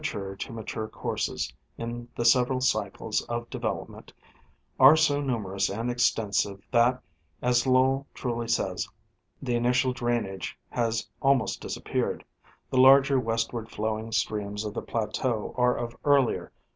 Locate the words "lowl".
7.67-8.07